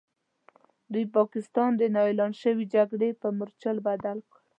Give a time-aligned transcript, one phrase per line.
[0.93, 4.39] دوی پاکستان د نا اعلان شوې جګړې په مورچل بدل کړ.